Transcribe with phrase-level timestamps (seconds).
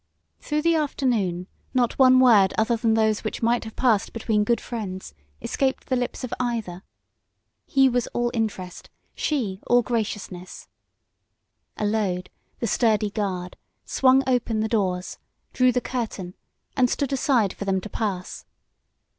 [0.39, 1.45] Through the afternoon
[1.75, 5.95] not one word other than those which might have passed between good friends escaped the
[5.95, 6.81] lips of either.
[7.67, 10.67] He was all interest, she all graciousness.
[11.77, 15.19] Allode, the sturdy guard, swung open the doors,
[15.53, 16.33] drew the curtain,
[16.75, 18.45] and stood aside for them to pass.